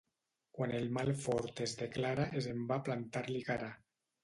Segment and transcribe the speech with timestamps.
[0.59, 3.71] Quan el mal fort es declara és en va plantar-li cara.